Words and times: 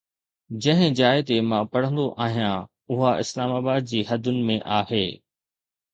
جنهن 0.61 0.93
جاءِ 0.99 1.17
تي 1.27 1.35
مان 1.49 1.63
پڙهندو 1.73 2.05
آهيان، 2.25 2.57
اها 2.93 3.11
اسلام 3.25 3.53
آباد 3.59 3.89
جي 3.93 4.03
حدن 4.13 4.41
۾ 4.53 4.61
آهي 4.79 5.05